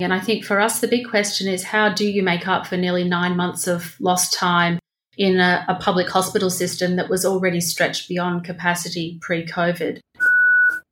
And 0.00 0.12
I 0.12 0.20
think 0.20 0.44
for 0.44 0.60
us, 0.60 0.80
the 0.80 0.88
big 0.88 1.08
question 1.08 1.48
is 1.48 1.62
how 1.62 1.88
do 1.88 2.06
you 2.06 2.22
make 2.22 2.48
up 2.48 2.66
for 2.66 2.76
nearly 2.76 3.04
nine 3.04 3.36
months 3.36 3.66
of 3.66 3.96
lost 4.00 4.34
time 4.34 4.78
in 5.16 5.38
a, 5.38 5.64
a 5.68 5.76
public 5.76 6.08
hospital 6.08 6.50
system 6.50 6.96
that 6.96 7.08
was 7.08 7.24
already 7.24 7.60
stretched 7.60 8.08
beyond 8.08 8.44
capacity 8.44 9.18
pre 9.20 9.46
COVID? 9.46 10.00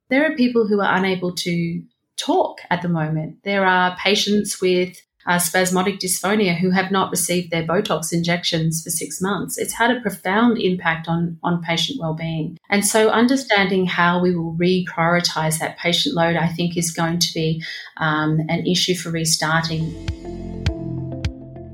There 0.08 0.30
are 0.30 0.36
people 0.36 0.66
who 0.66 0.80
are 0.80 0.96
unable 0.96 1.34
to 1.36 1.82
talk 2.16 2.60
at 2.70 2.82
the 2.82 2.88
moment. 2.88 3.38
There 3.44 3.66
are 3.66 3.96
patients 3.96 4.60
with 4.60 5.00
uh, 5.26 5.38
spasmodic 5.38 5.98
dysphonia 5.98 6.56
who 6.56 6.70
have 6.70 6.90
not 6.90 7.10
received 7.10 7.50
their 7.50 7.64
Botox 7.64 8.12
injections 8.12 8.82
for 8.82 8.90
six 8.90 9.20
months. 9.20 9.58
It's 9.58 9.72
had 9.72 9.90
a 9.90 10.00
profound 10.00 10.58
impact 10.58 11.08
on, 11.08 11.38
on 11.42 11.62
patient 11.62 12.00
well-being. 12.00 12.58
And 12.68 12.84
so 12.84 13.08
understanding 13.08 13.86
how 13.86 14.20
we 14.20 14.34
will 14.34 14.54
reprioritize 14.54 15.58
that 15.58 15.78
patient 15.78 16.14
load, 16.14 16.36
I 16.36 16.48
think, 16.48 16.76
is 16.76 16.90
going 16.90 17.18
to 17.20 17.34
be 17.34 17.62
um, 17.98 18.40
an 18.48 18.66
issue 18.66 18.94
for 18.94 19.10
restarting. 19.10 19.92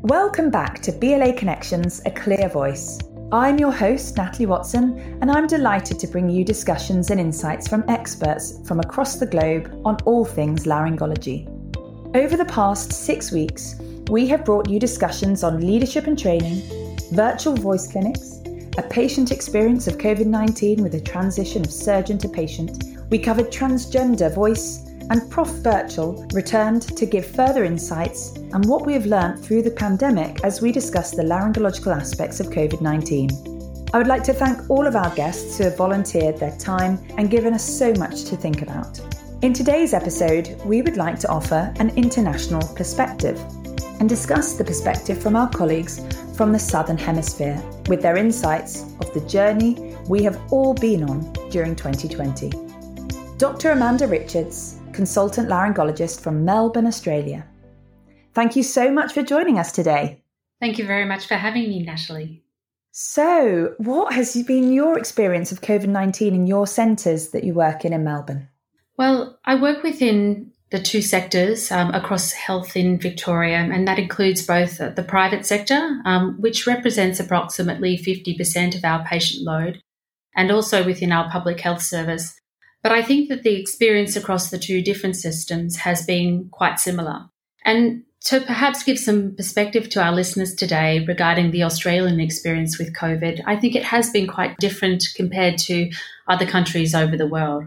Welcome 0.02 0.50
back 0.50 0.80
to 0.82 0.92
BLA 0.92 1.34
Connections, 1.34 2.00
a 2.06 2.10
clear 2.10 2.48
voice. 2.48 2.98
I'm 3.30 3.58
your 3.58 3.72
host, 3.72 4.16
Natalie 4.16 4.46
Watson, 4.46 4.98
and 5.20 5.30
I'm 5.30 5.46
delighted 5.46 5.98
to 5.98 6.06
bring 6.06 6.30
you 6.30 6.46
discussions 6.46 7.10
and 7.10 7.20
insights 7.20 7.68
from 7.68 7.84
experts 7.86 8.58
from 8.66 8.80
across 8.80 9.16
the 9.16 9.26
globe 9.26 9.70
on 9.84 9.98
all 10.06 10.24
things 10.24 10.64
laryngology. 10.64 11.46
Over 12.14 12.38
the 12.38 12.46
past 12.46 12.90
six 12.90 13.30
weeks, 13.30 13.76
we 14.08 14.26
have 14.28 14.46
brought 14.46 14.70
you 14.70 14.80
discussions 14.80 15.44
on 15.44 15.60
leadership 15.60 16.06
and 16.06 16.18
training, 16.18 16.62
virtual 17.12 17.54
voice 17.54 17.86
clinics, 17.86 18.40
a 18.78 18.82
patient 18.82 19.30
experience 19.30 19.86
of 19.86 19.98
COVID 19.98 20.24
19 20.24 20.82
with 20.82 20.94
a 20.94 21.00
transition 21.02 21.62
of 21.62 21.70
surgeon 21.70 22.16
to 22.18 22.28
patient. 22.28 22.82
We 23.10 23.18
covered 23.18 23.52
transgender 23.52 24.34
voice, 24.34 24.86
and 25.10 25.30
Prof 25.30 25.62
Birchall 25.62 26.26
returned 26.32 26.82
to 26.96 27.04
give 27.04 27.26
further 27.26 27.64
insights 27.64 28.36
and 28.36 28.64
what 28.64 28.86
we 28.86 28.94
have 28.94 29.04
learnt 29.04 29.44
through 29.44 29.62
the 29.62 29.70
pandemic 29.70 30.42
as 30.44 30.62
we 30.62 30.72
discuss 30.72 31.10
the 31.10 31.22
laryngological 31.22 31.94
aspects 31.94 32.40
of 32.40 32.46
COVID 32.46 32.80
19. 32.80 33.28
I 33.92 33.98
would 33.98 34.06
like 34.06 34.22
to 34.24 34.32
thank 34.32 34.70
all 34.70 34.86
of 34.86 34.96
our 34.96 35.14
guests 35.14 35.58
who 35.58 35.64
have 35.64 35.76
volunteered 35.76 36.38
their 36.38 36.56
time 36.56 36.98
and 37.18 37.30
given 37.30 37.52
us 37.52 37.64
so 37.64 37.92
much 37.98 38.24
to 38.24 38.36
think 38.36 38.62
about. 38.62 38.98
In 39.40 39.52
today's 39.52 39.94
episode, 39.94 40.60
we 40.64 40.82
would 40.82 40.96
like 40.96 41.20
to 41.20 41.28
offer 41.28 41.72
an 41.76 41.90
international 41.90 42.74
perspective 42.74 43.38
and 44.00 44.08
discuss 44.08 44.54
the 44.54 44.64
perspective 44.64 45.22
from 45.22 45.36
our 45.36 45.48
colleagues 45.48 46.00
from 46.34 46.50
the 46.50 46.58
Southern 46.58 46.98
Hemisphere 46.98 47.62
with 47.86 48.02
their 48.02 48.16
insights 48.16 48.82
of 48.98 49.14
the 49.14 49.20
journey 49.28 49.96
we 50.08 50.24
have 50.24 50.40
all 50.52 50.74
been 50.74 51.08
on 51.08 51.32
during 51.50 51.76
2020. 51.76 52.50
Dr. 53.36 53.70
Amanda 53.70 54.08
Richards, 54.08 54.80
consultant 54.92 55.48
laryngologist 55.48 56.20
from 56.20 56.44
Melbourne, 56.44 56.86
Australia. 56.86 57.46
Thank 58.34 58.56
you 58.56 58.64
so 58.64 58.90
much 58.90 59.12
for 59.12 59.22
joining 59.22 59.56
us 59.56 59.70
today. 59.70 60.20
Thank 60.58 60.78
you 60.78 60.84
very 60.84 61.04
much 61.04 61.28
for 61.28 61.34
having 61.34 61.68
me, 61.68 61.84
Natalie. 61.84 62.42
So, 62.90 63.74
what 63.78 64.14
has 64.14 64.34
been 64.42 64.72
your 64.72 64.98
experience 64.98 65.52
of 65.52 65.60
COVID 65.60 65.86
19 65.86 66.34
in 66.34 66.48
your 66.48 66.66
centres 66.66 67.28
that 67.28 67.44
you 67.44 67.54
work 67.54 67.84
in 67.84 67.92
in 67.92 68.02
Melbourne? 68.02 68.47
Well, 68.98 69.38
I 69.44 69.54
work 69.54 69.84
within 69.84 70.50
the 70.70 70.80
two 70.80 71.00
sectors 71.02 71.70
um, 71.70 71.94
across 71.94 72.32
health 72.32 72.76
in 72.76 72.98
Victoria, 72.98 73.58
and 73.58 73.86
that 73.86 73.98
includes 73.98 74.44
both 74.44 74.78
the 74.78 75.06
private 75.06 75.46
sector, 75.46 76.02
um, 76.04 76.36
which 76.40 76.66
represents 76.66 77.20
approximately 77.20 77.96
50% 77.96 78.76
of 78.76 78.84
our 78.84 79.04
patient 79.04 79.44
load, 79.44 79.80
and 80.36 80.50
also 80.50 80.84
within 80.84 81.12
our 81.12 81.30
public 81.30 81.60
health 81.60 81.80
service. 81.80 82.38
But 82.82 82.92
I 82.92 83.02
think 83.02 83.28
that 83.28 83.44
the 83.44 83.58
experience 83.58 84.16
across 84.16 84.50
the 84.50 84.58
two 84.58 84.82
different 84.82 85.16
systems 85.16 85.76
has 85.76 86.04
been 86.04 86.48
quite 86.50 86.80
similar. 86.80 87.26
And 87.64 88.02
to 88.24 88.40
perhaps 88.40 88.82
give 88.82 88.98
some 88.98 89.34
perspective 89.36 89.88
to 89.90 90.02
our 90.02 90.12
listeners 90.12 90.54
today 90.54 91.04
regarding 91.06 91.52
the 91.52 91.62
Australian 91.62 92.18
experience 92.18 92.78
with 92.78 92.96
COVID, 92.96 93.42
I 93.46 93.56
think 93.56 93.76
it 93.76 93.84
has 93.84 94.10
been 94.10 94.26
quite 94.26 94.56
different 94.58 95.04
compared 95.14 95.56
to 95.58 95.90
other 96.26 96.46
countries 96.46 96.96
over 96.96 97.16
the 97.16 97.28
world. 97.28 97.64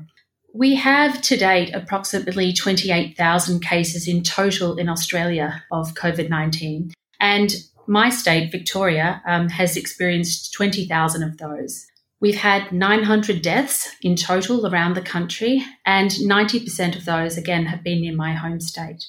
We 0.53 0.75
have 0.75 1.21
to 1.21 1.37
date 1.37 1.73
approximately 1.73 2.53
28,000 2.53 3.61
cases 3.61 4.07
in 4.07 4.21
total 4.23 4.77
in 4.77 4.89
Australia 4.89 5.63
of 5.71 5.93
COVID 5.93 6.29
19. 6.29 6.91
And 7.19 7.55
my 7.87 8.09
state, 8.09 8.51
Victoria, 8.51 9.21
um, 9.25 9.49
has 9.49 9.77
experienced 9.77 10.53
20,000 10.53 11.23
of 11.23 11.37
those. 11.37 11.85
We've 12.19 12.35
had 12.35 12.71
900 12.71 13.41
deaths 13.41 13.95
in 14.01 14.15
total 14.15 14.67
around 14.67 14.95
the 14.95 15.01
country, 15.01 15.63
and 15.85 16.11
90% 16.11 16.95
of 16.95 17.05
those, 17.05 17.37
again, 17.37 17.65
have 17.65 17.83
been 17.83 18.03
in 18.03 18.15
my 18.15 18.33
home 18.33 18.59
state. 18.59 19.03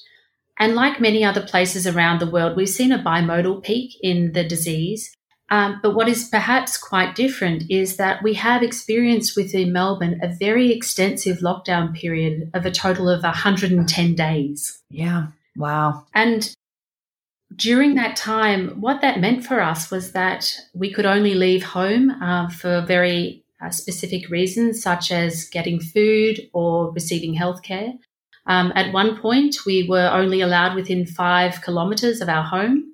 And 0.57 0.75
like 0.75 0.99
many 0.99 1.23
other 1.23 1.41
places 1.41 1.85
around 1.85 2.19
the 2.19 2.29
world, 2.29 2.55
we've 2.55 2.69
seen 2.69 2.91
a 2.91 3.03
bimodal 3.03 3.63
peak 3.63 3.91
in 4.01 4.31
the 4.33 4.43
disease, 4.43 5.15
um, 5.53 5.79
but 5.83 5.93
what 5.93 6.09
is 6.09 6.29
perhaps 6.29 6.79
quite 6.79 7.13
different 7.13 7.69
is 7.69 7.97
that 7.97 8.23
we 8.23 8.33
have 8.33 8.63
experienced 8.63 9.37
within 9.37 9.71
Melbourne 9.71 10.19
a 10.23 10.27
very 10.27 10.71
extensive 10.71 11.41
lockdown 11.41 11.93
period 11.93 12.49
of 12.55 12.65
a 12.65 12.71
total 12.71 13.07
of 13.07 13.21
110 13.21 14.15
days. 14.15 14.81
Yeah. 14.89 15.27
Wow. 15.55 16.07
And 16.15 16.51
during 17.55 17.93
that 17.93 18.15
time, 18.15 18.81
what 18.81 19.01
that 19.01 19.19
meant 19.19 19.45
for 19.45 19.61
us 19.61 19.91
was 19.91 20.13
that 20.13 20.51
we 20.73 20.91
could 20.91 21.05
only 21.05 21.35
leave 21.35 21.63
home 21.63 22.09
uh, 22.09 22.49
for 22.49 22.81
very 22.81 23.45
uh, 23.61 23.69
specific 23.69 24.31
reasons, 24.31 24.81
such 24.81 25.11
as 25.11 25.45
getting 25.49 25.79
food 25.79 26.49
or 26.53 26.91
receiving 26.93 27.35
healthcare. 27.35 27.93
Um, 28.47 28.73
at 28.73 28.91
one 28.91 29.21
point, 29.21 29.67
we 29.67 29.87
were 29.87 30.09
only 30.11 30.41
allowed 30.41 30.73
within 30.73 31.05
five 31.05 31.61
kilometres 31.61 32.21
of 32.21 32.27
our 32.27 32.43
home. 32.43 32.92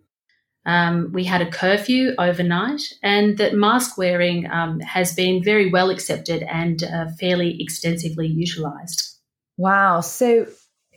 Um, 0.66 1.12
we 1.14 1.24
had 1.24 1.42
a 1.42 1.50
curfew 1.50 2.14
overnight, 2.18 2.82
and 3.02 3.38
that 3.38 3.54
mask 3.54 3.98
wearing 3.98 4.50
um, 4.52 4.80
has 4.82 5.14
been 5.16 5.44
very 5.44 5.70
well 5.70 5.90
accepted 5.90 6.44
and 6.44 6.84
uh, 6.84 7.06
fairly 7.20 7.58
extensively 7.62 8.28
utilised. 8.28 9.18
Wow. 9.58 10.02
So 10.02 10.48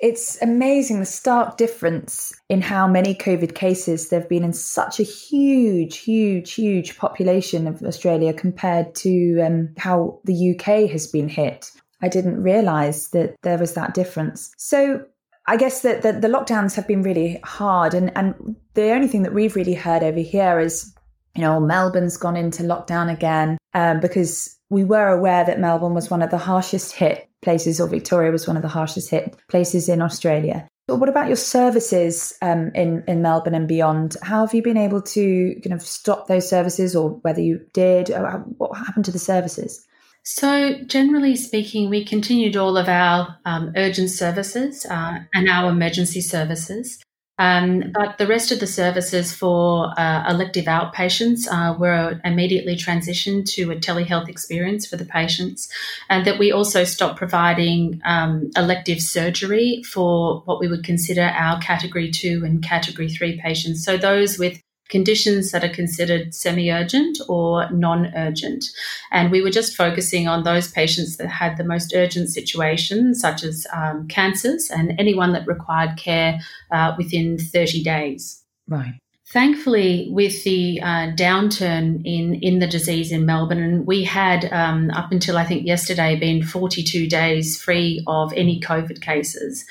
it's 0.03 0.43
amazing 0.43 0.99
the 0.99 1.07
stark 1.07 1.57
difference 1.57 2.33
in 2.49 2.61
how 2.61 2.89
many 2.89 3.15
COVID 3.15 3.55
cases 3.55 4.09
there 4.09 4.19
have 4.21 4.29
been 4.29 4.43
in 4.43 4.53
such 4.53 4.99
a 4.99 5.05
huge, 5.05 5.99
huge, 5.99 6.53
huge 6.53 6.99
population 6.99 7.69
of 7.69 7.83
Australia 7.83 8.33
compared 8.33 8.97
to 8.97 9.41
um, 9.41 9.73
how 9.79 10.21
the 10.25 10.57
UK 10.57 10.91
has 10.91 11.07
been 11.07 11.29
hit. 11.29 11.71
I 12.03 12.09
didn't 12.09 12.43
realise 12.43 13.09
that 13.11 13.37
there 13.43 13.59
was 13.59 13.75
that 13.75 13.95
difference. 13.95 14.53
So, 14.59 15.05
I 15.47 15.57
guess 15.57 15.83
that 15.83 16.03
the, 16.03 16.13
the, 16.13 16.29
lockdowns 16.29 16.77
have 16.77 16.87
been 16.87 17.03
really 17.03 17.41
hard, 17.43 17.95
and, 17.95 18.13
and 18.17 18.57
the 18.75 18.91
only 18.91 19.09
thing 19.09 19.23
that 19.23 19.35
we've 19.35 19.57
really 19.57 19.75
heard 19.75 20.03
over 20.03 20.21
here 20.21 20.61
is, 20.61 20.95
you 21.35 21.43
know, 21.43 21.59
Melbourne's 21.59 22.17
gone 22.17 22.37
into 22.37 22.63
lockdown 22.63 23.13
again 23.13 23.59
um, 23.75 24.01
because 24.01 24.57
we 24.71 24.85
were 24.85 25.09
aware 25.09 25.45
that 25.45 25.59
Melbourne 25.59 25.95
was 25.95 26.11
one 26.11 26.23
of 26.23 26.31
the 26.31 26.39
harshest 26.39 26.93
hit 26.93 27.29
places, 27.43 27.81
or 27.81 27.89
Victoria 27.89 28.31
was 28.31 28.47
one 28.47 28.57
of 28.57 28.63
the 28.63 28.69
harshest 28.69 29.11
hit 29.11 29.37
places 29.49 29.89
in 29.89 30.01
Australia. 30.01 30.69
But 30.87 30.97
what 30.97 31.09
about 31.09 31.29
your 31.29 31.37
services 31.37 32.37
um, 32.43 32.71
in 32.75 33.03
in 33.09 33.23
Melbourne 33.23 33.55
and 33.55 33.69
beyond? 33.69 34.17
How 34.23 34.47
have 34.47 34.55
you 34.55 34.63
been 34.63 34.77
able 34.77 35.03
to 35.03 35.61
kind 35.63 35.75
of 35.75 35.83
stop 35.83 36.29
those 36.29 36.49
services, 36.49 36.95
or 36.95 37.11
whether 37.23 37.41
you 37.41 37.61
did? 37.73 38.11
What 38.59 38.77
happened 38.77 39.07
to 39.07 39.13
the 39.13 39.19
services? 39.19 39.87
So, 40.25 40.75
generally 40.87 41.35
speaking, 41.35 41.91
we 41.91 42.05
continued 42.05 42.57
all 42.57 42.77
of 42.77 42.89
our 42.89 43.39
um, 43.45 43.73
urgent 43.77 44.11
services 44.11 44.87
uh, 44.87 45.19
and 45.35 45.49
our 45.49 45.71
emergency 45.71 46.21
services. 46.21 47.03
Um, 47.39 47.91
but 47.93 48.19
the 48.19 48.27
rest 48.27 48.53
of 48.53 48.61
the 48.61 48.67
services 48.69 49.33
for 49.33 49.99
uh, 49.99 50.31
elective 50.31 50.67
outpatients 50.67 51.49
uh, 51.51 51.77
were 51.77 52.21
immediately 52.25 52.77
transitioned 52.77 53.47
to 53.55 53.73
a 53.73 53.77
telehealth 53.77 54.29
experience 54.29 54.87
for 54.87 54.97
the 54.97 55.07
patients, 55.07 55.69
and 56.09 56.25
that 56.25 56.39
we 56.39 56.53
also 56.53 56.85
stopped 56.85 57.17
providing 57.17 58.01
um, 58.05 58.51
elective 58.55 59.01
surgery 59.01 59.83
for 59.93 60.43
what 60.45 60.61
we 60.61 60.69
would 60.69 60.85
consider 60.85 61.23
our 61.23 61.59
category 61.61 62.13
two 62.13 62.43
and 62.45 62.63
category 62.63 63.09
three 63.09 63.41
patients. 63.41 63.85
So 63.85 63.97
those 63.97 64.39
with 64.39 64.61
conditions 64.89 65.51
that 65.51 65.65
are 65.65 65.73
considered 65.73 66.35
semi 66.35 66.71
urgent 66.71 67.19
or 67.29 67.71
non 67.71 68.13
urgent. 68.15 68.65
And 69.11 69.31
we 69.31 69.43
were 69.43 69.51
just 69.51 69.77
focusing 69.77 70.29
on 70.29 70.45
those 70.45 70.71
patients 70.71 71.17
that 71.17 71.29
had 71.29 71.57
the 71.57 71.65
most 71.65 71.93
urgent 71.95 72.29
situations, 72.29 73.21
such 73.21 73.43
as 73.43 73.67
um, 73.73 74.07
cancers 74.09 74.71
and 74.71 74.95
anyone 74.99 75.33
that 75.33 75.47
required 75.47 75.97
care 75.97 76.41
uh, 76.71 76.95
within 76.99 77.39
30 77.39 77.83
days. 77.83 78.43
Right. 78.69 78.95
Thankfully, 79.33 80.09
with 80.11 80.45
the 80.45 80.81
uh, 80.83 81.13
downturn 81.15 82.03
in, 82.05 82.35
in 82.35 82.59
the 82.59 82.67
disease 82.67 83.13
in 83.13 83.25
Melbourne, 83.25 83.63
and 83.63 83.87
we 83.87 84.05
had 84.05 84.53
um, 84.53 84.91
up 84.91 85.11
until 85.11 85.39
I 85.39 85.45
think 85.47 85.67
yesterday 85.67 86.17
been 86.17 86.43
42 86.43 87.09
days 87.09 87.61
free 87.61 88.05
of 88.07 88.33
any 88.35 88.61
COVID 88.61 89.01
cases 89.01 89.65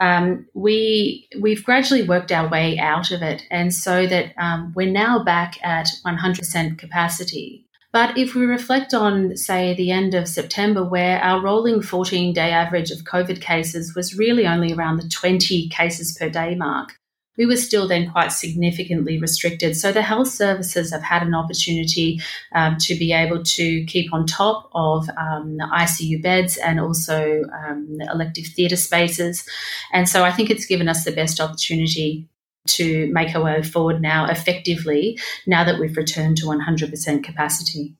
um, 0.00 0.46
we 0.54 1.28
we've 1.40 1.64
gradually 1.64 2.02
worked 2.02 2.32
our 2.32 2.48
way 2.48 2.78
out 2.78 3.10
of 3.10 3.22
it, 3.22 3.46
and 3.50 3.72
so 3.72 4.06
that 4.06 4.32
um, 4.36 4.72
we're 4.74 4.90
now 4.90 5.22
back 5.22 5.56
at 5.64 5.88
100% 6.04 6.78
capacity. 6.78 7.64
But 7.92 8.18
if 8.18 8.34
we 8.34 8.44
reflect 8.44 8.92
on, 8.92 9.36
say, 9.36 9.72
the 9.74 9.92
end 9.92 10.14
of 10.14 10.26
September, 10.26 10.82
where 10.82 11.20
our 11.20 11.40
rolling 11.40 11.80
14 11.80 12.32
day 12.32 12.50
average 12.50 12.90
of 12.90 13.04
COVID 13.04 13.40
cases 13.40 13.94
was 13.94 14.18
really 14.18 14.46
only 14.46 14.72
around 14.72 14.96
the 14.96 15.08
20 15.08 15.68
cases 15.68 16.16
per 16.18 16.28
day 16.28 16.56
mark, 16.56 16.98
we 17.36 17.46
were 17.46 17.56
still 17.56 17.88
then 17.88 18.10
quite 18.10 18.32
significantly 18.32 19.18
restricted. 19.18 19.76
So 19.76 19.92
the 19.92 20.02
health 20.02 20.28
services 20.28 20.92
have 20.92 21.02
had 21.02 21.22
an 21.22 21.34
opportunity 21.34 22.20
um, 22.54 22.76
to 22.78 22.94
be 22.94 23.12
able 23.12 23.42
to 23.42 23.84
keep 23.86 24.12
on 24.12 24.26
top 24.26 24.70
of 24.74 25.08
um, 25.16 25.58
ICU 25.72 26.22
beds 26.22 26.56
and 26.56 26.78
also 26.78 27.42
um, 27.66 27.98
elective 28.12 28.46
theatre 28.46 28.76
spaces. 28.76 29.44
And 29.92 30.08
so 30.08 30.24
I 30.24 30.32
think 30.32 30.50
it's 30.50 30.66
given 30.66 30.88
us 30.88 31.04
the 31.04 31.12
best 31.12 31.40
opportunity 31.40 32.28
to 32.66 33.12
make 33.12 33.34
our 33.34 33.42
way 33.42 33.62
forward 33.62 34.00
now 34.00 34.26
effectively 34.26 35.18
now 35.46 35.64
that 35.64 35.78
we've 35.78 35.96
returned 35.96 36.38
to 36.38 36.46
100% 36.46 37.22
capacity. 37.22 37.94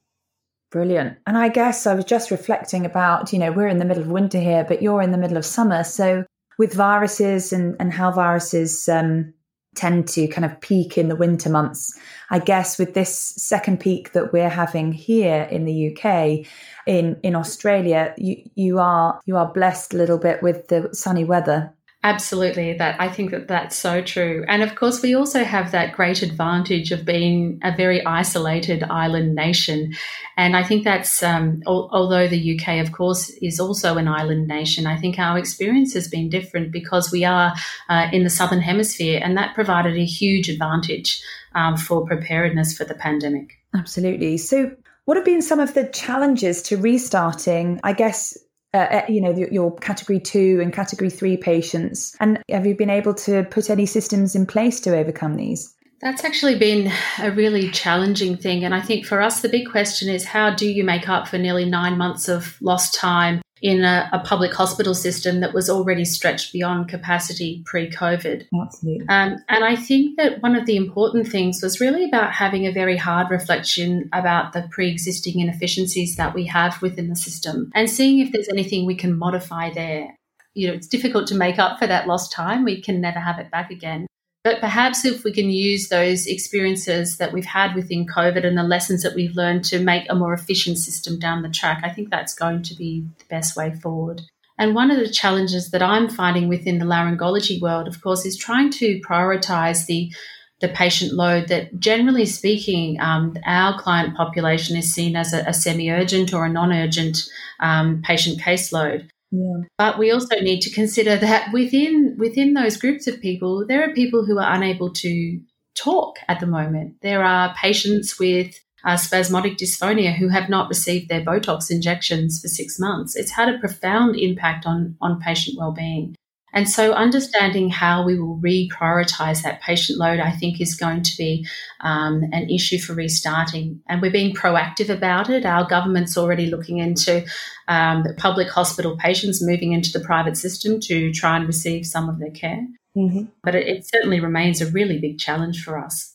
Brilliant. 0.70 1.18
And 1.26 1.38
I 1.38 1.50
guess 1.50 1.86
I 1.86 1.94
was 1.94 2.04
just 2.04 2.30
reflecting 2.30 2.84
about, 2.84 3.32
you 3.32 3.38
know, 3.38 3.52
we're 3.52 3.68
in 3.68 3.78
the 3.78 3.84
middle 3.84 4.02
of 4.02 4.10
winter 4.10 4.40
here, 4.40 4.64
but 4.66 4.82
you're 4.82 5.02
in 5.02 5.12
the 5.12 5.18
middle 5.18 5.36
of 5.36 5.44
summer. 5.44 5.84
So 5.84 6.24
with 6.58 6.74
viruses 6.74 7.52
and, 7.52 7.76
and 7.80 7.92
how 7.92 8.10
viruses 8.10 8.88
um, 8.88 9.32
tend 9.74 10.06
to 10.08 10.28
kind 10.28 10.44
of 10.44 10.60
peak 10.60 10.96
in 10.96 11.08
the 11.08 11.16
winter 11.16 11.50
months, 11.50 11.98
I 12.30 12.38
guess 12.38 12.78
with 12.78 12.94
this 12.94 13.16
second 13.36 13.80
peak 13.80 14.12
that 14.12 14.32
we're 14.32 14.48
having 14.48 14.92
here 14.92 15.42
in 15.50 15.64
the 15.64 15.96
UK, 15.96 16.46
in 16.86 17.18
in 17.22 17.34
Australia, 17.34 18.14
you 18.16 18.36
you 18.54 18.78
are 18.78 19.20
you 19.26 19.36
are 19.36 19.52
blessed 19.52 19.94
a 19.94 19.96
little 19.96 20.18
bit 20.18 20.42
with 20.42 20.68
the 20.68 20.88
sunny 20.92 21.24
weather 21.24 21.72
Absolutely, 22.04 22.74
that 22.74 23.00
I 23.00 23.08
think 23.08 23.30
that 23.30 23.48
that's 23.48 23.74
so 23.74 24.02
true. 24.02 24.44
And 24.46 24.62
of 24.62 24.74
course, 24.74 25.00
we 25.00 25.14
also 25.14 25.42
have 25.42 25.72
that 25.72 25.94
great 25.94 26.20
advantage 26.20 26.92
of 26.92 27.06
being 27.06 27.58
a 27.64 27.74
very 27.74 28.04
isolated 28.04 28.82
island 28.84 29.34
nation. 29.34 29.94
And 30.36 30.54
I 30.54 30.64
think 30.64 30.84
that's, 30.84 31.22
um, 31.22 31.62
al- 31.66 31.88
although 31.92 32.28
the 32.28 32.58
UK, 32.58 32.78
of 32.80 32.92
course, 32.92 33.30
is 33.40 33.58
also 33.58 33.96
an 33.96 34.06
island 34.06 34.46
nation, 34.46 34.86
I 34.86 34.98
think 34.98 35.18
our 35.18 35.38
experience 35.38 35.94
has 35.94 36.06
been 36.06 36.28
different 36.28 36.72
because 36.72 37.10
we 37.10 37.24
are 37.24 37.54
uh, 37.88 38.08
in 38.12 38.22
the 38.22 38.28
southern 38.28 38.60
hemisphere, 38.60 39.18
and 39.24 39.34
that 39.38 39.54
provided 39.54 39.96
a 39.96 40.04
huge 40.04 40.50
advantage 40.50 41.22
um, 41.54 41.78
for 41.78 42.04
preparedness 42.04 42.76
for 42.76 42.84
the 42.84 42.94
pandemic. 42.94 43.54
Absolutely. 43.74 44.36
So, 44.36 44.72
what 45.06 45.16
have 45.16 45.24
been 45.24 45.40
some 45.40 45.60
of 45.60 45.72
the 45.72 45.88
challenges 45.88 46.60
to 46.64 46.76
restarting? 46.76 47.80
I 47.82 47.94
guess 47.94 48.36
uh, 48.74 48.76
uh, 48.76 49.02
you 49.08 49.20
know, 49.20 49.32
your 49.50 49.74
category 49.76 50.18
two 50.18 50.58
and 50.60 50.72
category 50.72 51.08
three 51.08 51.36
patients? 51.36 52.14
And 52.20 52.42
have 52.50 52.66
you 52.66 52.74
been 52.76 52.90
able 52.90 53.14
to 53.14 53.44
put 53.44 53.70
any 53.70 53.86
systems 53.86 54.34
in 54.34 54.46
place 54.46 54.80
to 54.80 54.96
overcome 54.96 55.36
these? 55.36 55.74
That's 56.00 56.24
actually 56.24 56.58
been 56.58 56.92
a 57.20 57.30
really 57.30 57.70
challenging 57.70 58.36
thing. 58.36 58.64
And 58.64 58.74
I 58.74 58.80
think 58.80 59.06
for 59.06 59.22
us, 59.22 59.40
the 59.40 59.48
big 59.48 59.70
question 59.70 60.08
is 60.08 60.24
how 60.24 60.54
do 60.54 60.68
you 60.68 60.84
make 60.84 61.08
up 61.08 61.28
for 61.28 61.38
nearly 61.38 61.64
nine 61.64 61.96
months 61.96 62.28
of 62.28 62.58
lost 62.60 62.94
time 62.94 63.40
in 63.64 63.82
a, 63.82 64.10
a, 64.12 64.18
public 64.18 64.52
hospital 64.52 64.94
system 64.94 65.40
that 65.40 65.54
was 65.54 65.70
already 65.70 66.04
stretched 66.04 66.52
beyond 66.52 66.86
capacity 66.86 67.62
pre 67.64 67.90
COVID. 67.90 68.44
Absolutely. 68.62 69.06
Um, 69.08 69.38
and 69.48 69.64
I 69.64 69.74
think 69.74 70.18
that 70.18 70.42
one 70.42 70.54
of 70.54 70.66
the 70.66 70.76
important 70.76 71.28
things 71.28 71.62
was 71.62 71.80
really 71.80 72.04
about 72.04 72.34
having 72.34 72.66
a 72.66 72.72
very 72.72 72.98
hard 72.98 73.30
reflection 73.30 74.10
about 74.12 74.52
the 74.52 74.68
pre 74.70 74.90
existing 74.90 75.40
inefficiencies 75.40 76.16
that 76.16 76.34
we 76.34 76.44
have 76.44 76.82
within 76.82 77.08
the 77.08 77.16
system 77.16 77.70
and 77.74 77.88
seeing 77.88 78.18
if 78.18 78.32
there's 78.32 78.50
anything 78.50 78.84
we 78.84 78.96
can 78.96 79.16
modify 79.16 79.72
there. 79.72 80.14
You 80.52 80.68
know, 80.68 80.74
it's 80.74 80.86
difficult 80.86 81.26
to 81.28 81.34
make 81.34 81.58
up 81.58 81.78
for 81.78 81.86
that 81.86 82.06
lost 82.06 82.32
time. 82.32 82.64
We 82.64 82.82
can 82.82 83.00
never 83.00 83.18
have 83.18 83.38
it 83.38 83.50
back 83.50 83.70
again. 83.70 84.06
But 84.44 84.60
perhaps 84.60 85.06
if 85.06 85.24
we 85.24 85.32
can 85.32 85.48
use 85.48 85.88
those 85.88 86.26
experiences 86.26 87.16
that 87.16 87.32
we've 87.32 87.46
had 87.46 87.74
within 87.74 88.06
COVID 88.06 88.44
and 88.44 88.58
the 88.58 88.62
lessons 88.62 89.02
that 89.02 89.14
we've 89.14 89.34
learned 89.34 89.64
to 89.64 89.78
make 89.78 90.04
a 90.10 90.14
more 90.14 90.34
efficient 90.34 90.76
system 90.76 91.18
down 91.18 91.40
the 91.40 91.48
track, 91.48 91.80
I 91.82 91.88
think 91.88 92.10
that's 92.10 92.34
going 92.34 92.62
to 92.64 92.74
be 92.74 93.06
the 93.18 93.24
best 93.30 93.56
way 93.56 93.74
forward. 93.74 94.20
And 94.58 94.74
one 94.74 94.90
of 94.90 94.98
the 94.98 95.08
challenges 95.08 95.70
that 95.70 95.82
I'm 95.82 96.10
finding 96.10 96.48
within 96.48 96.78
the 96.78 96.84
laryngology 96.84 97.60
world, 97.60 97.88
of 97.88 98.02
course, 98.02 98.26
is 98.26 98.36
trying 98.36 98.70
to 98.72 99.00
prioritize 99.00 99.86
the 99.86 100.12
the 100.60 100.68
patient 100.68 101.12
load 101.12 101.48
that 101.48 101.78
generally 101.78 102.24
speaking, 102.24 102.98
um, 103.00 103.36
our 103.44 103.78
client 103.78 104.16
population 104.16 104.76
is 104.76 104.94
seen 104.94 105.16
as 105.16 105.32
a, 105.34 105.40
a 105.40 105.52
semi 105.52 105.90
urgent 105.90 106.32
or 106.32 106.46
a 106.46 106.48
non 106.48 106.72
urgent 106.72 107.18
um, 107.60 108.00
patient 108.02 108.40
caseload. 108.40 109.08
Yeah. 109.34 109.64
But 109.78 109.98
we 109.98 110.12
also 110.12 110.36
need 110.40 110.60
to 110.60 110.70
consider 110.70 111.16
that 111.16 111.52
within 111.52 112.16
within 112.18 112.54
those 112.54 112.76
groups 112.76 113.06
of 113.06 113.20
people, 113.20 113.66
there 113.66 113.82
are 113.88 113.92
people 113.92 114.24
who 114.24 114.38
are 114.38 114.54
unable 114.54 114.92
to 114.92 115.40
talk 115.74 116.16
at 116.28 116.40
the 116.40 116.46
moment. 116.46 116.96
There 117.02 117.24
are 117.24 117.54
patients 117.54 118.18
with 118.18 118.54
uh, 118.84 118.96
spasmodic 118.96 119.56
dysphonia 119.56 120.14
who 120.14 120.28
have 120.28 120.48
not 120.48 120.68
received 120.68 121.08
their 121.08 121.24
Botox 121.24 121.70
injections 121.70 122.40
for 122.40 122.48
six 122.48 122.78
months. 122.78 123.16
It's 123.16 123.32
had 123.32 123.48
a 123.48 123.58
profound 123.58 124.16
impact 124.16 124.66
on 124.66 124.96
on 125.00 125.20
patient 125.20 125.58
well-being. 125.58 126.14
And 126.54 126.70
so, 126.70 126.92
understanding 126.92 127.68
how 127.68 128.04
we 128.04 128.18
will 128.18 128.38
reprioritize 128.38 129.42
that 129.42 129.60
patient 129.60 129.98
load, 129.98 130.20
I 130.20 130.30
think, 130.30 130.60
is 130.60 130.76
going 130.76 131.02
to 131.02 131.16
be 131.18 131.46
um, 131.80 132.22
an 132.32 132.48
issue 132.48 132.78
for 132.78 132.94
restarting. 132.94 133.82
And 133.88 134.00
we're 134.00 134.12
being 134.12 134.34
proactive 134.34 134.88
about 134.88 135.28
it. 135.28 135.44
Our 135.44 135.66
government's 135.66 136.16
already 136.16 136.46
looking 136.46 136.78
into 136.78 137.26
um, 137.66 138.04
public 138.16 138.48
hospital 138.48 138.96
patients 138.96 139.44
moving 139.44 139.72
into 139.72 139.90
the 139.90 140.04
private 140.04 140.36
system 140.36 140.78
to 140.82 141.12
try 141.12 141.36
and 141.36 141.46
receive 141.46 141.86
some 141.86 142.08
of 142.08 142.20
their 142.20 142.30
care. 142.30 142.64
Mm-hmm. 142.96 143.24
But 143.42 143.56
it, 143.56 143.66
it 143.66 143.86
certainly 143.88 144.20
remains 144.20 144.60
a 144.60 144.70
really 144.70 145.00
big 145.00 145.18
challenge 145.18 145.64
for 145.64 145.76
us. 145.76 146.14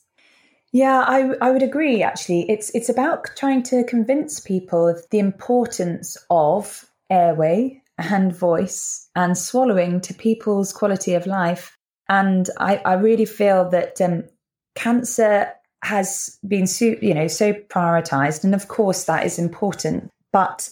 Yeah, 0.71 1.03
I, 1.05 1.33
I 1.41 1.51
would 1.51 1.63
agree. 1.63 2.01
Actually, 2.01 2.49
it's 2.49 2.73
it's 2.73 2.89
about 2.89 3.27
trying 3.35 3.63
to 3.63 3.83
convince 3.83 4.39
people 4.39 4.87
of 4.87 5.03
the 5.09 5.19
importance 5.19 6.15
of 6.29 6.85
airway 7.09 7.81
and 7.99 8.35
voice 8.35 9.09
and 9.15 9.37
swallowing 9.37 10.01
to 10.01 10.13
people's 10.13 10.73
quality 10.73 11.13
of 11.13 11.27
life. 11.27 11.77
And 12.07 12.49
I, 12.57 12.77
I 12.77 12.93
really 12.93 13.25
feel 13.25 13.69
that 13.69 14.01
um, 14.01 14.23
cancer 14.75 15.51
has 15.83 16.37
been 16.47 16.67
so, 16.67 16.95
you 17.01 17.13
know 17.13 17.27
so 17.27 17.53
prioritized, 17.53 18.43
and 18.43 18.53
of 18.53 18.67
course 18.67 19.05
that 19.05 19.25
is 19.25 19.39
important. 19.39 20.09
But 20.33 20.69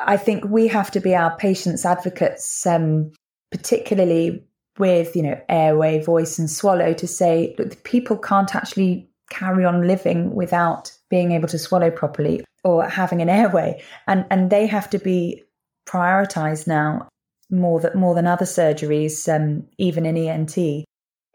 I 0.00 0.16
think 0.16 0.44
we 0.44 0.66
have 0.68 0.90
to 0.92 1.00
be 1.00 1.14
our 1.14 1.36
patients' 1.36 1.84
advocates, 1.84 2.66
um, 2.66 3.12
particularly 3.50 4.44
with 4.78 5.14
you 5.14 5.22
know 5.22 5.40
airway, 5.48 6.02
voice, 6.02 6.38
and 6.38 6.50
swallow, 6.50 6.94
to 6.94 7.06
say 7.06 7.54
look, 7.58 7.84
people 7.84 8.16
can't 8.16 8.54
actually 8.54 9.08
carry 9.30 9.64
on 9.64 9.86
living 9.86 10.34
without 10.34 10.92
being 11.10 11.32
able 11.32 11.48
to 11.48 11.58
swallow 11.58 11.90
properly 11.90 12.44
or 12.64 12.88
having 12.88 13.22
an 13.22 13.28
airway, 13.28 13.80
and 14.08 14.24
and 14.30 14.50
they 14.50 14.66
have 14.66 14.90
to 14.90 14.98
be 14.98 15.43
prioritized 15.86 16.66
now 16.66 17.08
more 17.50 17.80
that 17.80 17.94
more 17.94 18.14
than 18.14 18.26
other 18.26 18.46
surgeries, 18.46 19.28
um, 19.34 19.66
even 19.78 20.06
in 20.06 20.16
ENT. 20.16 20.84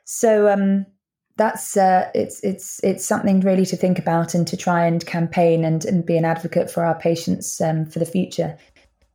So 0.06 0.50
um, 0.50 0.86
that's 1.38 1.78
uh, 1.78 2.10
it's 2.14 2.44
it's 2.44 2.84
it's 2.84 3.06
something 3.06 3.42
really 3.42 3.66
to 3.68 3.78
think 3.78 4.00
about 4.00 4.34
and 4.34 4.48
to 4.48 4.58
try 4.58 4.86
and 4.86 5.06
campaign 5.06 5.64
and, 5.64 5.86
and 5.86 6.06
be 6.06 6.18
an 6.18 6.26
advocate 6.26 6.70
for 6.70 6.84
our 6.84 7.00
patients 7.00 7.62
um, 7.62 7.86
for 7.86 8.00
the 8.00 8.06
future. 8.06 8.58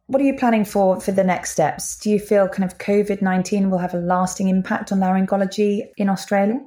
What 0.07 0.21
are 0.21 0.27
you 0.27 0.37
planning 0.37 0.65
for 0.65 1.01
for 1.01 1.13
the 1.13 1.25
next 1.25 1.51
steps? 1.51 1.97
Do 1.97 2.11
you 2.11 2.19
feel 2.19 2.49
kind 2.49 2.65
of 2.71 2.79
COVID 2.79 3.23
nineteen 3.23 3.71
will 3.71 3.79
have 3.79 3.95
a 3.95 3.99
lasting 3.99 4.49
impact 4.49 4.93
on 4.93 5.01
laryngology 5.01 5.89
in 5.97 6.09
Australia? 6.09 6.61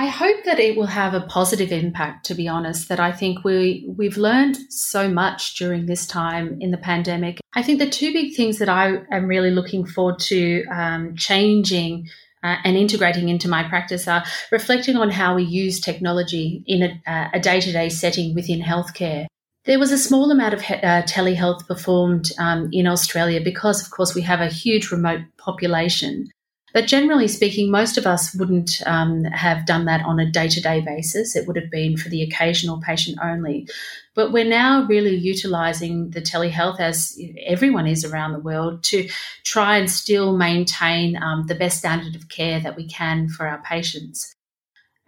I 0.00 0.06
hope 0.06 0.44
that 0.46 0.58
it 0.58 0.78
will 0.78 0.86
have 0.86 1.12
a 1.12 1.20
positive 1.20 1.70
impact, 1.72 2.24
to 2.24 2.34
be 2.34 2.48
honest, 2.48 2.88
that 2.88 2.98
I 2.98 3.12
think 3.12 3.44
we, 3.44 3.84
we've 3.98 4.16
learned 4.16 4.56
so 4.72 5.10
much 5.10 5.56
during 5.56 5.84
this 5.84 6.06
time 6.06 6.56
in 6.58 6.70
the 6.70 6.78
pandemic. 6.78 7.38
I 7.52 7.62
think 7.62 7.80
the 7.80 7.90
two 7.90 8.10
big 8.10 8.34
things 8.34 8.60
that 8.60 8.70
I 8.70 9.02
am 9.12 9.26
really 9.26 9.50
looking 9.50 9.84
forward 9.84 10.18
to 10.20 10.64
um, 10.72 11.16
changing 11.16 12.08
uh, 12.42 12.56
and 12.64 12.78
integrating 12.78 13.28
into 13.28 13.46
my 13.46 13.62
practice 13.68 14.08
are 14.08 14.24
reflecting 14.50 14.96
on 14.96 15.10
how 15.10 15.34
we 15.34 15.42
use 15.42 15.80
technology 15.80 16.64
in 16.66 16.98
a 17.06 17.38
day 17.38 17.60
to 17.60 17.70
day 17.70 17.90
setting 17.90 18.34
within 18.34 18.62
healthcare. 18.62 19.26
There 19.66 19.78
was 19.78 19.92
a 19.92 19.98
small 19.98 20.30
amount 20.30 20.54
of 20.54 20.60
uh, 20.60 21.02
telehealth 21.02 21.66
performed 21.66 22.32
um, 22.38 22.70
in 22.72 22.86
Australia 22.86 23.42
because, 23.44 23.82
of 23.82 23.90
course, 23.90 24.14
we 24.14 24.22
have 24.22 24.40
a 24.40 24.48
huge 24.48 24.90
remote 24.90 25.20
population. 25.36 26.30
But 26.72 26.86
generally 26.86 27.28
speaking, 27.28 27.70
most 27.70 27.98
of 27.98 28.06
us 28.06 28.34
wouldn't 28.34 28.80
um, 28.86 29.24
have 29.24 29.66
done 29.66 29.86
that 29.86 30.04
on 30.04 30.20
a 30.20 30.30
day 30.30 30.48
to 30.48 30.60
day 30.60 30.80
basis. 30.80 31.34
It 31.34 31.46
would 31.46 31.56
have 31.56 31.70
been 31.70 31.96
for 31.96 32.08
the 32.08 32.22
occasional 32.22 32.80
patient 32.80 33.18
only. 33.22 33.68
But 34.14 34.32
we're 34.32 34.44
now 34.44 34.86
really 34.86 35.14
utilizing 35.14 36.10
the 36.10 36.20
telehealth, 36.20 36.80
as 36.80 37.18
everyone 37.44 37.86
is 37.86 38.04
around 38.04 38.32
the 38.32 38.40
world, 38.40 38.82
to 38.84 39.08
try 39.44 39.78
and 39.78 39.90
still 39.90 40.36
maintain 40.36 41.16
um, 41.22 41.46
the 41.46 41.54
best 41.54 41.78
standard 41.78 42.14
of 42.14 42.28
care 42.28 42.60
that 42.60 42.76
we 42.76 42.86
can 42.86 43.28
for 43.28 43.46
our 43.46 43.62
patients. 43.62 44.34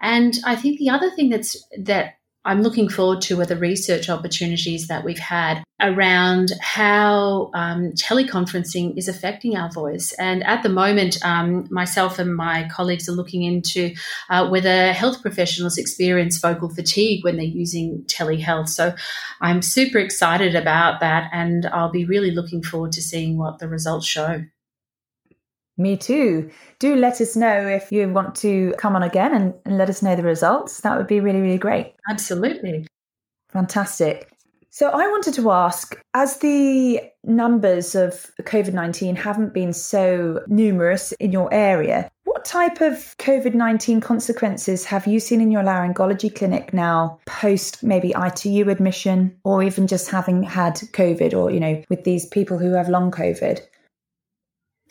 And 0.01 0.35
I 0.45 0.57
think 0.57 0.79
the 0.79 0.91
other 0.91 1.11
thing 1.11 1.31
that's 1.31 1.57
that 1.79 2.15
I'm 2.45 2.63
looking 2.63 2.89
forward 2.89 3.21
to 3.23 3.41
are 3.41 3.47
the 3.47 3.57
research 3.57 4.09
opportunities 4.09 4.89
that 4.89 5.05
we've 5.05 5.19
had 5.19 5.63
around 5.81 6.53
how 6.61 7.51
um, 7.55 7.93
teleconferencing 7.93 8.97
is 8.97 9.09
affecting 9.09 9.57
our 9.57 9.71
voice. 9.71 10.13
And 10.19 10.45
at 10.45 10.63
the 10.63 10.69
moment, 10.69 11.19
um, 11.25 11.67
myself 11.71 12.19
and 12.19 12.35
my 12.35 12.69
colleagues 12.73 13.09
are 13.09 13.13
looking 13.13 13.43
into 13.43 13.95
uh, 14.29 14.49
whether 14.49 14.93
health 14.93 15.23
professionals 15.23 15.79
experience 15.79 16.39
vocal 16.39 16.69
fatigue 16.69 17.25
when 17.25 17.37
they're 17.37 17.45
using 17.45 18.05
telehealth. 18.07 18.69
So 18.69 18.95
I'm 19.41 19.63
super 19.63 19.99
excited 19.99 20.55
about 20.55 21.01
that, 21.01 21.31
and 21.33 21.67
I'll 21.67 21.91
be 21.91 22.05
really 22.05 22.31
looking 22.31 22.63
forward 22.63 22.93
to 22.93 23.03
seeing 23.03 23.39
what 23.39 23.59
the 23.59 23.69
results 23.69 24.07
show. 24.07 24.45
Me 25.79 25.97
too. 25.97 26.51
Do 26.79 26.95
let 26.97 27.21
us 27.21 27.35
know 27.35 27.67
if 27.67 27.91
you 27.91 28.09
want 28.09 28.35
to 28.37 28.75
come 28.79 28.95
on 28.95 29.03
again 29.03 29.35
and, 29.35 29.55
and 29.65 29.79
let 29.79 29.89
us 29.89 30.03
know 30.03 30.15
the 30.15 30.23
results. 30.23 30.81
That 30.83 30.99
would 30.99 31.07
be 31.07 31.21
really, 31.21 31.41
really 31.41 31.59
great. 31.59 31.95
Absolutely. 32.11 32.87
Fantastic. 33.49 34.33
So 34.71 34.89
I 34.89 35.07
wanted 35.07 35.35
to 35.35 35.51
ask 35.51 36.01
as 36.15 36.39
the 36.39 37.01
numbers 37.25 37.95
of 37.95 38.31
COVID 38.41 38.73
19 38.73 39.17
haven't 39.17 39.53
been 39.53 39.73
so 39.75 40.43
numerous 40.47 41.13
in 41.13 41.31
your 41.31 41.53
area, 41.53 42.11
what 42.25 42.47
type 42.47 42.81
of 42.81 43.15
COVID 43.19 43.55
19 43.55 44.01
consequences 44.01 44.87
have 44.87 45.07
you 45.07 45.21
seen 45.21 45.43
in 45.43 45.51
your 45.51 45.63
laryngology 45.63 46.35
clinic 46.35 46.73
now 46.73 47.19
post 47.27 47.83
maybe 47.83 48.15
ITU 48.17 48.71
admission 48.71 49.37
or 49.45 49.63
even 49.63 49.87
just 49.87 50.11
having 50.11 50.43
had 50.43 50.77
COVID 50.77 51.35
or, 51.35 51.51
you 51.51 51.61
know, 51.61 51.83
with 51.91 52.05
these 52.05 52.25
people 52.25 52.57
who 52.57 52.73
have 52.73 52.89
long 52.89 53.11
COVID? 53.11 53.61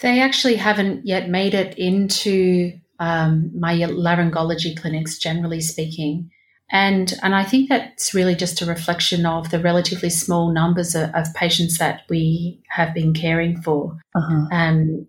They 0.02 0.20
actually 0.20 0.56
haven't 0.56 1.06
yet 1.06 1.30
made 1.30 1.54
it 1.54 1.78
into 1.78 2.74
um, 3.00 3.52
my 3.58 3.76
laryngology 3.76 4.80
clinics, 4.80 5.18
generally 5.18 5.62
speaking. 5.62 6.30
And, 6.72 7.14
and 7.22 7.36
I 7.36 7.44
think 7.44 7.68
that's 7.68 8.14
really 8.14 8.36
just 8.36 8.62
a 8.62 8.66
reflection 8.66 9.26
of 9.26 9.50
the 9.52 9.60
relatively 9.60 10.10
small 10.10 10.54
numbers 10.54 10.96
of, 10.96 11.10
of 11.14 11.34
patients 11.34 11.78
that 11.80 12.04
we 12.10 12.62
have 12.70 12.94
been 12.94 13.14
caring 13.14 13.62
for. 13.62 13.98
Uh-huh. 14.16 14.48
Um, 14.52 15.08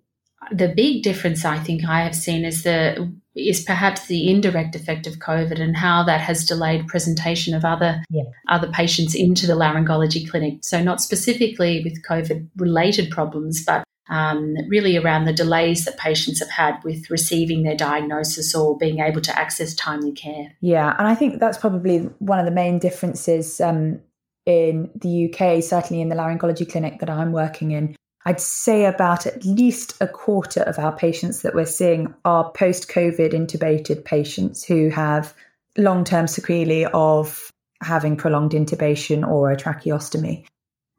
the 0.50 0.68
big 0.68 1.02
difference 1.02 1.44
I 1.44 1.58
think 1.58 1.84
I 1.84 2.02
have 2.02 2.16
seen 2.16 2.44
is 2.44 2.62
the 2.62 3.12
is 3.34 3.62
perhaps 3.62 4.06
the 4.06 4.30
indirect 4.30 4.74
effect 4.76 5.06
of 5.06 5.14
COVID 5.14 5.58
and 5.58 5.74
how 5.74 6.02
that 6.02 6.20
has 6.20 6.44
delayed 6.44 6.86
presentation 6.86 7.54
of 7.54 7.64
other 7.64 8.02
yeah. 8.10 8.24
other 8.48 8.70
patients 8.72 9.14
into 9.14 9.46
the 9.46 9.54
laryngology 9.54 10.28
clinic. 10.28 10.58
So 10.62 10.82
not 10.82 11.00
specifically 11.00 11.82
with 11.82 12.04
COVID 12.04 12.48
related 12.56 13.10
problems, 13.10 13.64
but 13.64 13.84
um, 14.08 14.54
really 14.68 14.96
around 14.96 15.24
the 15.24 15.32
delays 15.32 15.84
that 15.84 15.96
patients 15.96 16.40
have 16.40 16.50
had 16.50 16.82
with 16.84 17.10
receiving 17.10 17.62
their 17.62 17.76
diagnosis 17.76 18.54
or 18.54 18.76
being 18.76 18.98
able 18.98 19.20
to 19.20 19.38
access 19.38 19.74
timely 19.74 20.12
care. 20.12 20.52
Yeah, 20.60 20.94
and 20.98 21.06
I 21.06 21.14
think 21.14 21.40
that's 21.40 21.58
probably 21.58 22.00
one 22.18 22.38
of 22.38 22.44
the 22.44 22.50
main 22.50 22.78
differences 22.78 23.60
um, 23.60 24.00
in 24.44 24.90
the 24.96 25.32
UK, 25.32 25.62
certainly 25.62 26.02
in 26.02 26.08
the 26.08 26.16
laryngology 26.16 26.70
clinic 26.70 27.00
that 27.00 27.10
I'm 27.10 27.32
working 27.32 27.70
in. 27.70 27.96
I'd 28.24 28.40
say 28.40 28.84
about 28.84 29.26
at 29.26 29.44
least 29.44 29.94
a 30.00 30.06
quarter 30.06 30.62
of 30.62 30.78
our 30.78 30.96
patients 30.96 31.42
that 31.42 31.54
we're 31.54 31.66
seeing 31.66 32.14
are 32.24 32.52
post 32.52 32.88
COVID 32.88 33.32
intubated 33.32 34.04
patients 34.04 34.64
who 34.64 34.90
have 34.90 35.34
long 35.76 36.04
term 36.04 36.26
sequelae 36.26 36.86
of 36.92 37.50
having 37.82 38.16
prolonged 38.16 38.52
intubation 38.52 39.26
or 39.26 39.50
a 39.50 39.56
tracheostomy, 39.56 40.46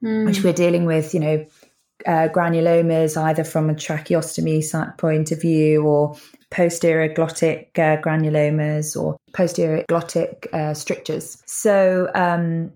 mm. 0.04 0.26
which 0.26 0.44
we're 0.44 0.52
dealing 0.52 0.86
with, 0.86 1.14
you 1.14 1.20
know, 1.22 1.46
uh, 2.06 2.28
granulomas, 2.30 3.16
either 3.22 3.44
from 3.44 3.70
a 3.70 3.74
tracheostomy 3.74 4.98
point 4.98 5.32
of 5.32 5.42
view 5.42 5.84
or 5.84 6.16
posterior 6.52 7.14
glottic 7.14 7.68
uh, 7.80 8.02
granulomas 8.02 8.96
or 9.00 9.18
posterior 9.34 9.84
glottic 9.90 10.52
uh, 10.54 10.74
strictures. 10.74 11.42
So, 11.46 12.10
um, 12.14 12.72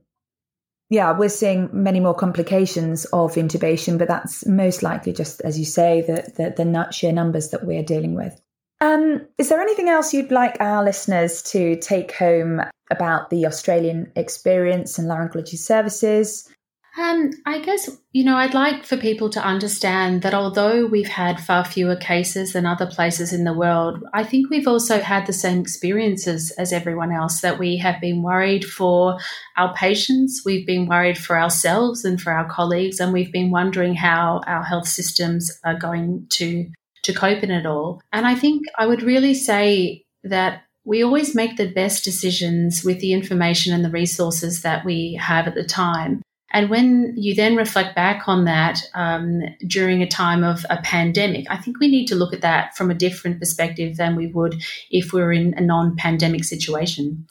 yeah, 0.90 1.18
we're 1.18 1.30
seeing 1.30 1.70
many 1.74 2.00
more 2.00 2.16
complications 2.16 3.06
of 3.06 3.36
intubation, 3.36 3.98
but 3.98 4.08
that's 4.08 4.46
most 4.48 4.84
likely 4.84 5.12
just, 5.12 5.42
as 5.42 5.60
you 5.60 5.66
say, 5.66 6.02
the, 6.02 6.24
the, 6.38 6.64
the 6.64 6.92
sheer 6.92 7.12
numbers 7.12 7.50
that 7.50 7.66
we're 7.66 7.84
dealing 7.84 8.16
with. 8.16 8.42
Um, 8.80 9.28
is 9.38 9.50
there 9.50 9.60
anything 9.60 9.90
else 9.90 10.14
you'd 10.14 10.32
like 10.32 10.56
our 10.60 10.84
listeners 10.84 11.42
to 11.44 11.76
take 11.78 12.12
home 12.14 12.62
about 12.92 13.30
the 13.30 13.46
Australian 13.46 14.12
experience 14.16 14.98
and 14.98 15.10
laryngology 15.10 15.58
services? 15.58 16.48
Um, 16.98 17.30
I 17.46 17.60
guess, 17.60 17.90
you 18.12 18.24
know, 18.24 18.36
I'd 18.38 18.56
like 18.56 18.84
for 18.84 18.98
people 18.98 19.30
to 19.30 19.46
understand 19.46 20.24
that 20.24 20.34
although 20.34 20.88
we've 20.88 21.08
had 21.08 21.40
far 21.40 21.64
fewer 21.64 21.96
cases 21.96 22.54
than 22.54 22.66
other 22.66 22.88
places 22.88 23.32
in 23.32 23.44
the 23.44 23.54
world, 23.54 24.04
I 24.16 24.24
think 24.24 24.50
we've 24.50 24.68
also 24.68 25.00
had 25.00 25.28
the 25.28 25.34
same 25.34 25.62
experiences 25.62 26.50
as 26.58 26.74
everyone 26.74 27.12
else, 27.12 27.42
that 27.42 27.60
we 27.60 27.78
have 27.78 28.02
been 28.02 28.24
worried 28.24 28.66
for 28.66 29.20
our 29.58 29.76
patients, 29.76 30.42
we've 30.44 30.66
been 30.66 30.88
worried 30.88 31.20
for 31.20 31.38
ourselves 31.38 32.04
and 32.04 32.20
for 32.20 32.34
our 32.34 32.50
colleagues, 32.50 33.00
and 33.00 33.14
we've 33.14 33.32
been 33.32 33.52
wondering 33.52 33.94
how 33.94 34.42
our 34.48 34.64
health 34.64 34.88
systems 34.88 35.52
are 35.64 35.78
going 35.78 36.26
to, 36.32 36.68
to 37.04 37.14
cope 37.14 37.44
in 37.44 37.52
it 37.52 37.68
all. 37.68 38.02
And 38.12 38.26
I 38.26 38.34
think 38.34 38.66
I 38.76 38.88
would 38.88 39.04
really 39.04 39.36
say 39.36 40.04
that 40.24 40.64
we 40.84 41.04
always 41.04 41.36
make 41.36 41.58
the 41.58 41.72
best 41.72 42.04
decisions 42.04 42.84
with 42.84 43.02
the 43.02 43.14
information 43.14 43.74
and 43.74 43.86
the 43.86 43.92
resources 43.92 44.64
that 44.64 44.84
we 44.84 45.20
have 45.22 45.46
at 45.46 45.54
the 45.54 45.66
time. 45.66 46.24
And 46.52 46.70
when 46.70 47.14
you 47.18 47.36
then 47.36 47.56
reflect 47.56 47.96
back 47.96 48.28
on 48.28 48.46
that 48.46 48.82
um, 48.94 49.42
during 49.66 50.02
a 50.02 50.08
time 50.08 50.44
of 50.44 50.66
a 50.70 50.78
pandemic, 50.82 51.46
I 51.50 51.58
think 51.58 51.80
we 51.80 51.90
need 51.90 52.08
to 52.08 52.16
look 52.16 52.34
at 52.34 52.42
that 52.42 52.76
from 52.78 52.90
a 52.90 52.96
different 52.96 53.40
perspective 53.40 53.98
than 53.98 54.16
we 54.16 54.28
would 54.28 54.62
if 54.90 55.12
we're 55.12 55.34
in 55.34 55.54
a 55.56 55.62
non 55.62 55.96
pandemic 55.98 56.44
situation. 56.44 57.28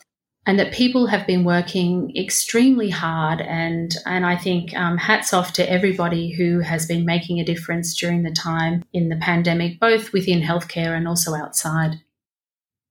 And 0.48 0.60
that 0.60 0.72
people 0.72 1.08
have 1.08 1.26
been 1.26 1.42
working 1.42 2.16
extremely 2.16 2.88
hard. 2.88 3.40
And, 3.40 3.96
and 4.06 4.24
I 4.24 4.36
think 4.36 4.76
um, 4.76 4.96
hats 4.96 5.32
off 5.34 5.52
to 5.54 5.68
everybody 5.68 6.30
who 6.30 6.60
has 6.60 6.86
been 6.86 7.04
making 7.04 7.40
a 7.40 7.44
difference 7.44 7.98
during 7.98 8.22
the 8.22 8.30
time 8.30 8.84
in 8.92 9.08
the 9.08 9.16
pandemic, 9.16 9.80
both 9.80 10.12
within 10.12 10.42
healthcare 10.42 10.96
and 10.96 11.08
also 11.08 11.34
outside. 11.34 12.00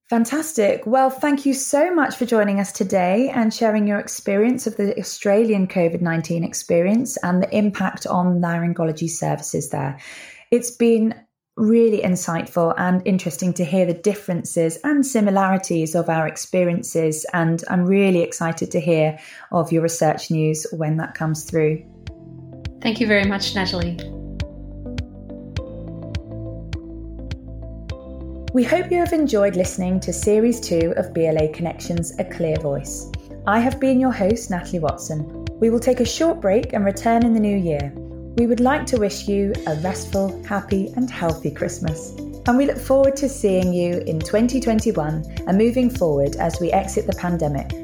Fantastic. 0.08 0.86
Well, 0.86 1.10
thank 1.10 1.44
you 1.44 1.52
so 1.52 1.92
much 1.92 2.14
for 2.14 2.26
joining 2.26 2.60
us 2.60 2.70
today 2.70 3.28
and 3.30 3.52
sharing 3.52 3.88
your 3.88 3.98
experience 3.98 4.66
of 4.66 4.76
the 4.76 4.96
Australian 4.98 5.66
COVID 5.66 6.00
19 6.00 6.44
experience 6.44 7.16
and 7.18 7.42
the 7.42 7.56
impact 7.56 8.06
on 8.06 8.40
laryngology 8.40 9.10
services 9.10 9.70
there. 9.70 9.98
It's 10.52 10.70
been 10.70 11.14
really 11.56 12.02
insightful 12.02 12.74
and 12.76 13.02
interesting 13.04 13.52
to 13.54 13.64
hear 13.64 13.86
the 13.86 13.94
differences 13.94 14.78
and 14.84 15.04
similarities 15.04 15.94
of 15.96 16.08
our 16.08 16.28
experiences. 16.28 17.26
And 17.32 17.64
I'm 17.68 17.84
really 17.84 18.22
excited 18.22 18.70
to 18.72 18.80
hear 18.80 19.18
of 19.50 19.72
your 19.72 19.82
research 19.82 20.30
news 20.30 20.66
when 20.70 20.98
that 20.98 21.14
comes 21.14 21.44
through. 21.44 21.84
Thank 22.80 23.00
you 23.00 23.08
very 23.08 23.24
much, 23.24 23.54
Natalie. 23.56 24.15
We 28.56 28.64
hope 28.64 28.90
you 28.90 28.96
have 29.00 29.12
enjoyed 29.12 29.54
listening 29.54 30.00
to 30.00 30.14
Series 30.14 30.60
2 30.60 30.94
of 30.96 31.12
BLA 31.12 31.52
Connections 31.52 32.18
A 32.18 32.24
Clear 32.24 32.56
Voice. 32.56 33.12
I 33.46 33.58
have 33.58 33.78
been 33.78 34.00
your 34.00 34.12
host, 34.12 34.48
Natalie 34.48 34.78
Watson. 34.78 35.44
We 35.60 35.68
will 35.68 35.78
take 35.78 36.00
a 36.00 36.06
short 36.06 36.40
break 36.40 36.72
and 36.72 36.82
return 36.82 37.26
in 37.26 37.34
the 37.34 37.38
new 37.38 37.54
year. 37.54 37.92
We 38.38 38.46
would 38.46 38.60
like 38.60 38.86
to 38.86 38.96
wish 38.96 39.28
you 39.28 39.52
a 39.66 39.74
restful, 39.82 40.42
happy, 40.44 40.90
and 40.96 41.10
healthy 41.10 41.50
Christmas. 41.50 42.12
And 42.46 42.56
we 42.56 42.64
look 42.64 42.78
forward 42.78 43.14
to 43.16 43.28
seeing 43.28 43.74
you 43.74 43.98
in 44.06 44.20
2021 44.20 45.36
and 45.46 45.58
moving 45.58 45.90
forward 45.90 46.36
as 46.36 46.58
we 46.58 46.72
exit 46.72 47.06
the 47.06 47.12
pandemic. 47.12 47.74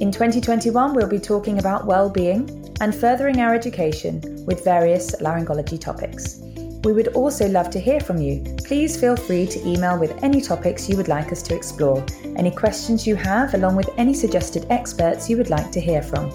In 0.00 0.10
2021, 0.10 0.94
we'll 0.94 1.06
be 1.06 1.20
talking 1.20 1.60
about 1.60 1.86
well-being 1.86 2.74
and 2.80 2.92
furthering 2.92 3.38
our 3.38 3.54
education 3.54 4.44
with 4.46 4.64
various 4.64 5.14
laryngology 5.20 5.80
topics. 5.80 6.40
We 6.82 6.92
would 6.92 7.14
also 7.14 7.48
love 7.48 7.70
to 7.70 7.78
hear 7.78 8.00
from 8.00 8.18
you. 8.18 8.53
Please 8.64 8.98
feel 8.98 9.14
free 9.14 9.46
to 9.46 9.68
email 9.68 9.98
with 9.98 10.24
any 10.24 10.40
topics 10.40 10.88
you 10.88 10.96
would 10.96 11.08
like 11.08 11.30
us 11.30 11.42
to 11.42 11.54
explore, 11.54 12.02
any 12.36 12.50
questions 12.50 13.06
you 13.06 13.14
have, 13.14 13.52
along 13.52 13.76
with 13.76 13.90
any 13.98 14.14
suggested 14.14 14.66
experts 14.70 15.28
you 15.28 15.36
would 15.36 15.50
like 15.50 15.70
to 15.70 15.80
hear 15.80 16.00
from. 16.00 16.30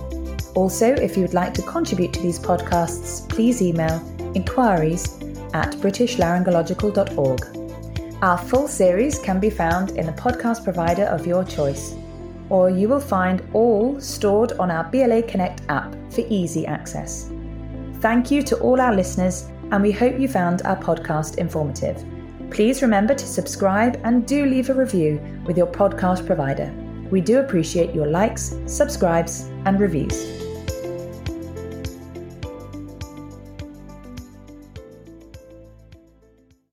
Also, 0.53 0.93
if 0.93 1.17
you 1.17 1.23
would 1.23 1.33
like 1.33 1.55
to 1.55 1.63
contribute 1.63 2.13
to 2.13 2.21
these 2.21 2.37
podcasts, 2.37 3.27
please 3.27 3.63
email 3.63 3.99
inquiries 4.35 5.17
at 5.55 5.71
britishlaryngological.org. 5.77 8.19
Our 8.21 8.37
full 8.37 8.67
series 8.67 9.17
can 9.17 9.39
be 9.39 9.49
found 9.49 9.91
in 9.91 10.05
the 10.05 10.11
podcast 10.11 10.63
provider 10.63 11.05
of 11.05 11.25
your 11.25 11.43
choice, 11.43 11.95
or 12.49 12.69
you 12.69 12.89
will 12.89 12.99
find 12.99 13.41
all 13.53 13.99
stored 13.99 14.51
on 14.53 14.69
our 14.69 14.83
BLA 14.83 15.23
Connect 15.23 15.61
app 15.69 15.95
for 16.11 16.23
easy 16.29 16.67
access. 16.67 17.31
Thank 18.01 18.29
you 18.29 18.43
to 18.43 18.59
all 18.59 18.79
our 18.79 18.93
listeners 18.93 19.47
and 19.71 19.81
we 19.81 19.91
hope 19.91 20.19
you 20.19 20.27
found 20.27 20.61
our 20.63 20.77
podcast 20.77 21.37
informative. 21.37 22.03
Please 22.51 22.81
remember 22.81 23.13
to 23.13 23.27
subscribe 23.27 23.99
and 24.03 24.25
do 24.25 24.45
leave 24.45 24.69
a 24.69 24.73
review 24.73 25.21
with 25.45 25.57
your 25.57 25.67
podcast 25.67 26.25
provider. 26.25 26.73
We 27.11 27.21
do 27.21 27.39
appreciate 27.39 27.93
your 27.93 28.07
likes, 28.07 28.55
subscribes, 28.65 29.41
and 29.65 29.79
reviews. 29.79 30.48